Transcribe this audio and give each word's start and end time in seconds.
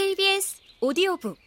KBS 0.00 0.62
오디오북 0.80 1.38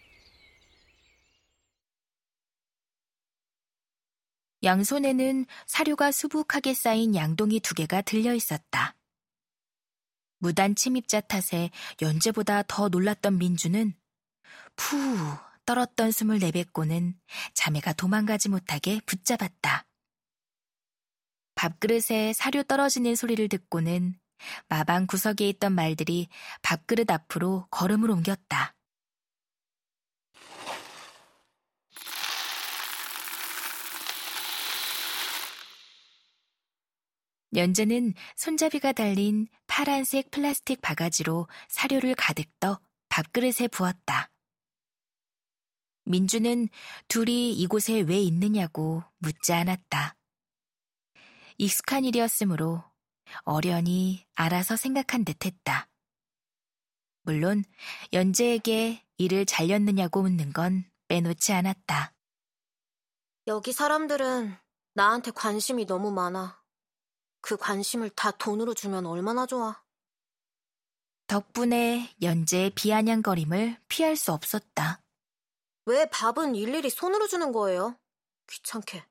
양손에는 4.62 5.48
사료가 5.66 6.12
수북하게 6.12 6.76
쌓인 6.76 7.16
양동이 7.16 7.62
두 7.62 7.74
개가 7.74 8.04
들려 8.04 8.36
있었다. 8.36 8.96
무단 10.38 10.76
침입자 10.76 11.22
탓에 11.22 11.72
연재보다 12.00 12.62
더 12.68 12.90
놀랐던 12.90 13.40
민주는 13.40 13.96
푸 14.76 14.96
떨었던 15.66 16.12
숨을 16.12 16.38
내뱉고는 16.38 17.20
자매가 17.56 17.94
도망가지 17.94 18.50
못하게 18.50 19.02
붙잡았다. 19.08 19.88
밥그릇에 21.56 22.34
사료 22.34 22.62
떨어지는 22.62 23.16
소리를 23.16 23.50
듣고는 23.50 24.14
마방 24.70 25.08
구석에 25.08 25.48
있던 25.50 25.74
말들이 25.74 26.28
밥그릇 26.62 27.10
앞으로 27.10 27.68
걸음을 27.72 28.10
옮겼다. 28.10 28.76
연재는 37.56 38.14
손잡이가 38.36 38.94
달린 38.94 39.48
파란색 39.68 40.32
플라스틱 40.32 40.82
바가지로 40.82 41.48
사료를 41.70 42.16
가득 42.16 42.48
떠 42.60 42.80
밥그릇에 43.10 43.68
부었다. 43.72 44.32
민주는 46.06 46.68
둘이 47.08 47.54
이곳에 47.54 48.02
왜 48.02 48.20
있느냐고 48.20 49.04
묻지 49.20 49.54
않았다. 49.54 50.16
익숙한 51.58 52.06
일이었으므로 52.06 52.84
어련히 53.42 54.26
알아서 54.36 54.76
생각한 54.76 55.26
듯 55.26 55.46
했다. 55.46 55.90
물론 57.24 57.64
연재에게 58.12 59.04
일을 59.18 59.46
잘렸느냐고 59.46 60.22
묻는 60.22 60.52
건 60.54 60.86
빼놓지 61.08 61.54
않았다. 61.54 62.14
여기 63.48 63.74
사람들은 63.74 64.56
나한테 64.94 65.32
관심이 65.32 65.86
너무 65.86 66.12
많아. 66.12 66.62
그 67.42 67.58
관심을 67.58 68.10
다 68.12 68.32
돈으로 68.32 68.74
주면 68.74 69.06
얼마나 69.06 69.46
좋아. 69.46 69.84
덕분에 71.28 72.14
연재의 72.22 72.72
비아냥거림을 72.72 73.82
피할 73.88 74.16
수 74.16 74.32
없었다. 74.32 75.02
왜 75.86 76.06
밥은 76.10 76.56
일일이 76.56 76.90
손으로 76.90 77.28
주는 77.28 77.52
거예요? 77.52 77.98
귀찮게. 78.48 79.06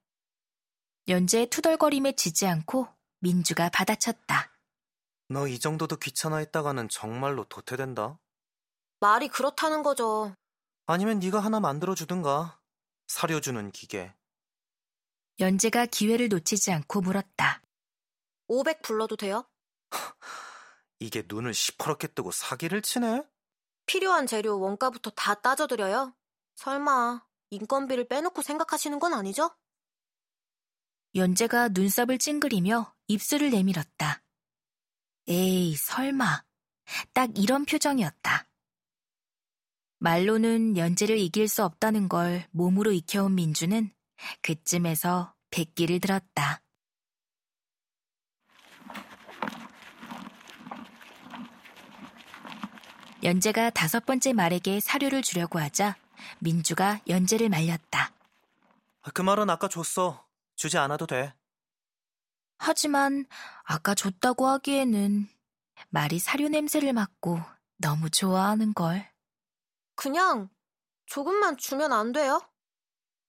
연재의 1.08 1.48
투덜거림에 1.48 2.12
지지 2.12 2.46
않고 2.46 2.88
민주가 3.26 3.68
받아쳤다. 3.68 4.50
너 5.28 5.46
이 5.48 5.58
정도도 5.58 5.96
귀찮아 5.96 6.38
했다가는 6.38 6.88
정말로 6.90 7.44
도태된다. 7.44 8.18
말이 9.00 9.28
그렇다는 9.28 9.82
거죠. 9.82 10.34
아니면 10.86 11.20
네가 11.20 11.38
하나 11.40 11.60
만들어 11.60 11.94
주든가. 11.94 12.60
사료 13.06 13.40
주는 13.40 13.70
기계. 13.70 14.14
연재가 15.40 15.86
기회를 15.86 16.28
놓치지 16.28 16.72
않고 16.72 17.00
물었다. 17.00 17.62
500 18.48 18.82
불러도 18.82 19.16
돼요? 19.16 19.48
이게 20.98 21.22
눈을 21.26 21.54
시퍼렇게 21.54 22.08
뜨고 22.08 22.30
사기를 22.32 22.82
치네? 22.82 23.24
필요한 23.86 24.26
재료 24.26 24.58
원가부터 24.60 25.10
다 25.10 25.34
따져드려요? 25.34 26.14
설마 26.56 27.24
인건비를 27.50 28.08
빼놓고 28.08 28.42
생각하시는 28.42 28.98
건 28.98 29.14
아니죠? 29.14 29.50
연재가 31.14 31.68
눈썹을 31.68 32.18
찡그리며 32.18 32.91
입술을 33.08 33.50
내밀었다. 33.50 34.22
에이, 35.28 35.76
설마. 35.76 36.44
딱 37.12 37.30
이런 37.36 37.64
표정이었다. 37.64 38.48
말로는 39.98 40.76
연재를 40.76 41.18
이길 41.18 41.46
수 41.46 41.64
없다는 41.64 42.08
걸 42.08 42.46
몸으로 42.50 42.90
익혀온 42.92 43.34
민주는 43.36 43.90
그쯤에서 44.42 45.34
백기를 45.50 46.00
들었다. 46.00 46.60
연재가 53.22 53.70
다섯 53.70 54.04
번째 54.04 54.32
말에게 54.32 54.80
사료를 54.80 55.22
주려고 55.22 55.60
하자 55.60 55.96
민주가 56.40 57.00
연재를 57.08 57.48
말렸다. 57.48 58.12
그 59.14 59.22
말은 59.22 59.48
아까 59.48 59.68
줬어. 59.68 60.26
주지 60.56 60.78
않아도 60.78 61.06
돼. 61.06 61.32
하지만 62.64 63.26
아까 63.64 63.92
줬다고 63.92 64.46
하기에는 64.46 65.28
말이 65.90 66.20
사료 66.20 66.48
냄새를 66.48 66.92
맡고 66.92 67.40
너무 67.78 68.08
좋아하는 68.08 68.72
걸. 68.72 69.10
그냥 69.96 70.48
조금만 71.06 71.56
주면 71.56 71.92
안 71.92 72.12
돼요? 72.12 72.40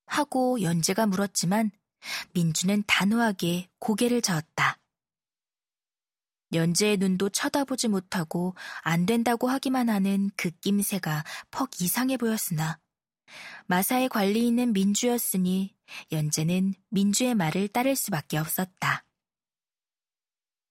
하고 0.05 0.61
연재가 0.61 1.07
물었지만 1.07 1.71
민주는 2.33 2.83
단호하게 2.85 3.69
고개를 3.79 4.21
저었다. 4.21 4.77
연재의 6.53 6.97
눈도 6.97 7.29
쳐다보지 7.29 7.87
못하고 7.87 8.53
안 8.83 9.07
된다고 9.07 9.47
하기만 9.49 9.89
하는 9.89 10.29
그 10.37 10.51
낌새가 10.61 11.23
퍽 11.49 11.81
이상해 11.81 12.17
보였으나 12.17 12.79
마사의 13.65 14.09
관리 14.09 14.45
있는 14.45 14.73
민주였으니 14.73 15.75
연재는 16.11 16.75
민주의 16.89 17.33
말을 17.33 17.69
따를 17.69 17.95
수밖에 17.95 18.37
없었다. 18.37 19.03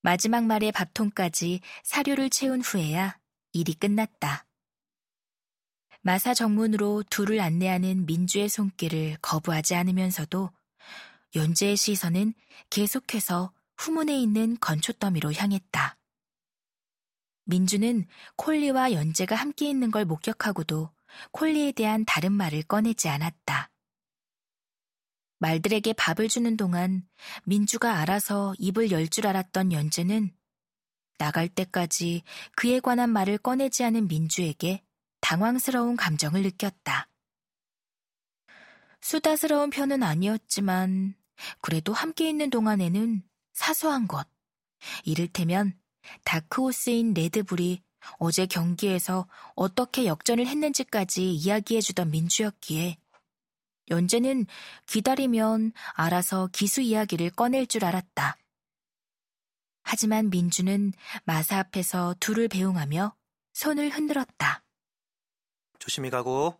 마지막 0.04 0.44
말의 0.44 0.72
밥통까지 0.72 1.60
사료를 1.84 2.28
채운 2.28 2.60
후에야 2.60 3.18
일이 3.52 3.72
끝났다. 3.72 4.46
마사 6.00 6.34
정문으로 6.34 7.04
둘을 7.08 7.38
안내하는 7.38 8.06
민주의 8.06 8.48
손길을 8.48 9.18
거부하지 9.22 9.76
않으면서도 9.76 10.50
연재의 11.36 11.76
시선은 11.76 12.34
계속해서 12.68 13.52
후문에 13.76 14.18
있는 14.20 14.56
건초더미로 14.60 15.32
향했다. 15.32 15.96
민주는 17.44 18.04
콜리와 18.36 18.92
연재가 18.92 19.36
함께 19.36 19.70
있는 19.70 19.92
걸 19.92 20.04
목격하고도 20.04 20.90
콜리에 21.30 21.70
대한 21.72 22.04
다른 22.04 22.32
말을 22.32 22.64
꺼내지 22.64 23.08
않았다. 23.08 23.71
말들에게 25.42 25.92
밥을 25.94 26.28
주는 26.28 26.56
동안 26.56 27.04
민주가 27.44 27.98
알아서 27.98 28.54
입을 28.58 28.92
열 28.92 29.08
줄 29.08 29.26
알았던 29.26 29.72
연재는 29.72 30.30
나갈 31.18 31.48
때까지 31.48 32.22
그에 32.54 32.78
관한 32.78 33.10
말을 33.10 33.38
꺼내지 33.38 33.82
않은 33.84 34.06
민주에게 34.06 34.84
당황스러운 35.20 35.96
감정을 35.96 36.42
느꼈다. 36.42 37.08
수다스러운 39.00 39.70
편은 39.70 40.04
아니었지만 40.04 41.16
그래도 41.60 41.92
함께 41.92 42.28
있는 42.28 42.48
동안에는 42.48 43.24
사소한 43.52 44.06
것, 44.06 44.28
이를테면 45.02 45.76
다크호스인 46.24 47.14
레드불이 47.14 47.82
어제 48.18 48.46
경기에서 48.46 49.26
어떻게 49.56 50.06
역전을 50.06 50.46
했는지까지 50.46 51.34
이야기해주던 51.34 52.12
민주였기에 52.12 53.01
연재는 53.92 54.46
기다리면 54.86 55.72
알아서 55.92 56.48
기수 56.50 56.80
이야기를 56.80 57.30
꺼낼 57.30 57.66
줄 57.66 57.84
알았다. 57.84 58.38
하지만 59.82 60.30
민주는 60.30 60.92
마사 61.24 61.58
앞에서 61.58 62.14
둘을 62.18 62.48
배웅하며 62.48 63.14
손을 63.52 63.90
흔들었다. 63.90 64.64
조심히 65.78 66.08
가고. 66.08 66.58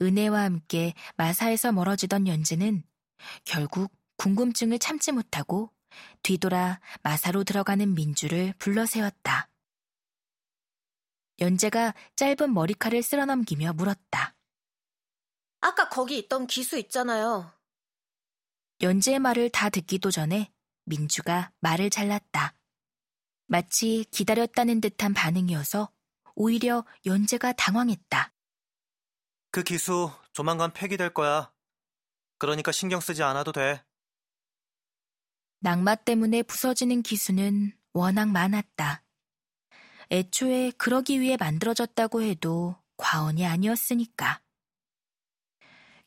은혜와 0.00 0.42
함께 0.42 0.94
마사에서 1.16 1.72
멀어지던 1.72 2.28
연재는 2.28 2.84
결국 3.44 3.92
궁금증을 4.16 4.78
참지 4.78 5.12
못하고 5.12 5.72
뒤돌아 6.22 6.80
마사로 7.02 7.42
들어가는 7.44 7.92
민주를 7.94 8.54
불러세웠다. 8.58 9.48
연재가 11.40 11.94
짧은 12.16 12.52
머리칼을 12.54 13.02
쓸어넘기며 13.02 13.72
물었다. 13.72 14.34
아까 15.60 15.88
거기 15.88 16.18
있던 16.18 16.46
기수 16.46 16.78
있잖아요. 16.78 17.52
연재의 18.80 19.18
말을 19.18 19.50
다 19.50 19.68
듣기도 19.68 20.10
전에 20.10 20.52
민주가 20.84 21.52
말을 21.60 21.90
잘랐다. 21.90 22.54
마치 23.46 24.04
기다렸다는 24.10 24.80
듯한 24.80 25.12
반응이어서 25.12 25.90
오히려 26.34 26.84
연재가 27.04 27.52
당황했다. 27.52 28.32
그 29.50 29.62
기수 29.62 30.10
조만간 30.32 30.72
폐기될 30.72 31.12
거야. 31.12 31.52
그러니까 32.38 32.72
신경 32.72 33.00
쓰지 33.00 33.22
않아도 33.22 33.52
돼. 33.52 33.84
낙마 35.58 35.96
때문에 35.96 36.42
부서지는 36.42 37.02
기수는 37.02 37.76
워낙 37.92 38.30
많았다. 38.30 39.02
애초에 40.10 40.70
그러기 40.72 41.20
위해 41.20 41.36
만들어졌다고 41.36 42.22
해도 42.22 42.76
과언이 42.96 43.44
아니었으니까. 43.46 44.40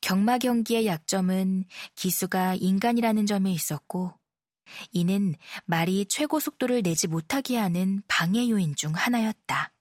경마 0.04 0.38
경기의 0.38 0.86
약점은 0.86 1.64
기수가 1.96 2.56
인간이라는 2.56 3.26
점에 3.26 3.54
있었고, 3.54 4.12
이는 4.92 5.34
말이 5.64 6.06
최고 6.08 6.42
속도를 6.42 6.82
내지 6.84 7.08
못하게 7.08 7.56
하는 7.56 8.04
방해 8.10 8.50
요인 8.50 8.76
중 8.76 8.92
하나였다. 8.94 9.72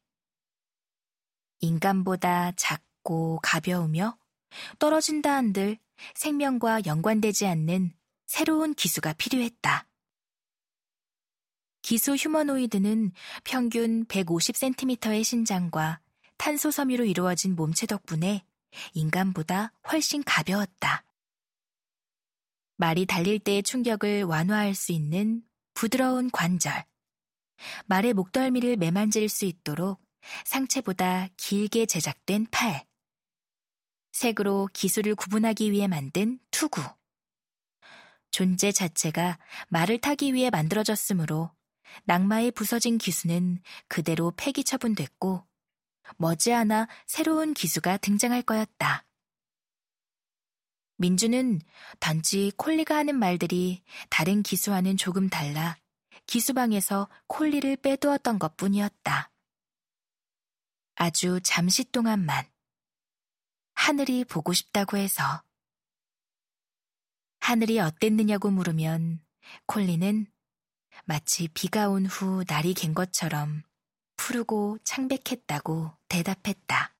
인간보다 1.58 2.52
작고 2.52 3.40
가벼우며 3.42 4.16
떨어진다 4.78 5.34
한들 5.34 5.78
생명과 6.14 6.86
연관되지 6.86 7.48
않는 7.48 7.92
새로운 8.26 8.74
기수가 8.74 9.14
필요했다. 9.14 9.88
기수 11.82 12.14
휴머노이드는 12.14 13.10
평균 13.42 14.04
150cm의 14.04 15.24
신장과 15.24 15.98
탄소 16.36 16.70
섬유로 16.70 17.06
이루어진 17.06 17.56
몸체 17.56 17.88
덕분에 17.88 18.44
인간보다 18.94 19.72
훨씬 19.90 20.22
가벼웠다. 20.24 21.04
말이 22.76 23.06
달릴 23.06 23.38
때의 23.38 23.62
충격을 23.62 24.24
완화할 24.24 24.74
수 24.74 24.92
있는 24.92 25.42
부드러운 25.74 26.30
관절, 26.30 26.84
말의 27.86 28.14
목덜미를 28.14 28.76
매만질 28.76 29.28
수 29.28 29.44
있도록 29.44 30.02
상체보다 30.44 31.28
길게 31.36 31.86
제작된 31.86 32.46
팔, 32.50 32.86
색으로 34.12 34.68
기술을 34.72 35.14
구분하기 35.14 35.72
위해 35.72 35.88
만든 35.88 36.38
투구. 36.50 36.82
존재 38.30 38.72
자체가 38.72 39.38
말을 39.68 40.00
타기 40.00 40.32
위해 40.32 40.50
만들어졌으므로 40.50 41.50
낙마에 42.04 42.50
부서진 42.50 42.98
기수는 42.98 43.60
그대로 43.88 44.32
폐기 44.36 44.64
처분됐고 44.64 45.46
머지않아 46.18 46.88
새로운 47.06 47.54
기수가 47.54 47.98
등장할 47.98 48.42
거였다. 48.42 49.04
민주는 50.96 51.60
단지 51.98 52.52
콜리가 52.56 52.96
하는 52.96 53.18
말들이 53.18 53.82
다른 54.08 54.42
기수와는 54.42 54.96
조금 54.96 55.28
달라 55.28 55.76
기수방에서 56.26 57.08
콜리를 57.26 57.76
빼두었던 57.76 58.38
것 58.38 58.56
뿐이었다. 58.56 59.30
아주 60.94 61.40
잠시 61.42 61.90
동안만 61.90 62.46
하늘이 63.74 64.24
보고 64.24 64.52
싶다고 64.52 64.96
해서 64.96 65.42
하늘이 67.40 67.80
어땠느냐고 67.80 68.50
물으면 68.50 69.20
콜리는 69.66 70.26
마치 71.04 71.48
비가 71.48 71.88
온 71.88 72.06
후 72.06 72.44
날이 72.46 72.74
갠 72.74 72.94
것처럼 72.94 73.62
푸르고 74.22 74.78
창백했다고 74.84 75.90
대답했다. 76.08 76.94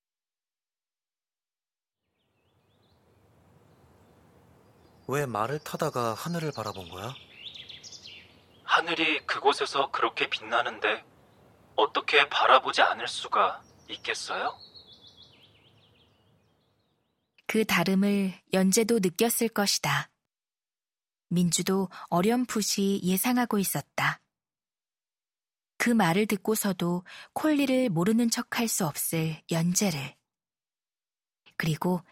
왜 5.07 5.27
말을 5.27 5.61
타다가 5.61 6.15
하늘을 6.15 6.51
바라본 6.51 6.89
거야? 6.89 7.15
하늘이 8.65 9.25
그곳에서 9.25 9.93
그렇게 9.93 10.29
빛나는데 10.29 11.05
어떻게 11.77 12.29
바라보지 12.29 12.83
않을 12.83 13.07
수가 13.07 13.63
있겠어요? 13.89 14.59
그 17.47 17.65
다름을 17.65 18.35
연재도 18.53 18.99
느꼈을 18.99 19.49
것이다. 19.49 20.11
민주도 21.29 21.89
어렴풋이 22.09 23.01
예상하고 23.05 23.61
있었다. 23.61 24.22
그 25.82 25.90
말을 25.90 26.26
듣고서도 26.26 27.02
콜리를 27.32 27.88
모르는 27.88 28.31
척할 28.31 28.69
수 28.69 28.87
없을 28.87 29.43
연재를. 29.50 30.14
그리고 31.56 32.02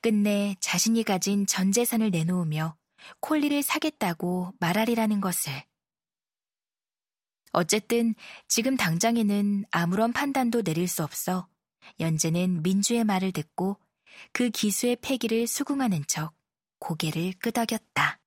끝내 0.00 0.54
자신이 0.60 1.02
가진 1.02 1.44
전 1.44 1.72
재산을 1.72 2.12
내놓으며 2.12 2.76
콜리를 3.18 3.60
사겠다고 3.64 4.52
말하리라는 4.60 5.20
것을. 5.20 5.52
어쨌든 7.50 8.14
지금 8.46 8.76
당장에는 8.76 9.64
아무런 9.72 10.12
판단도 10.12 10.62
내릴 10.62 10.86
수 10.86 11.02
없어 11.02 11.48
연재는 11.98 12.62
민주의 12.62 13.02
말을 13.02 13.32
듣고 13.32 13.76
그 14.30 14.50
기수의 14.50 14.98
폐기를 15.02 15.48
수긍하는 15.48 16.04
척 16.06 16.32
고개를 16.78 17.32
끄덕였다. 17.40 18.20